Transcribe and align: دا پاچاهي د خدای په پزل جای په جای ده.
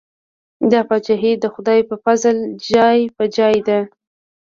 دا 0.71 0.81
پاچاهي 0.89 1.31
د 1.37 1.45
خدای 1.53 1.79
په 1.89 1.95
پزل 2.03 2.37
جای 2.71 2.99
په 3.15 3.23
جای 3.37 3.55
ده. 3.67 3.79